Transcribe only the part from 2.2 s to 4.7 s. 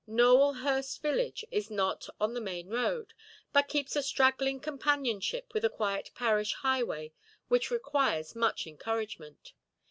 the main road, but keeps a straggling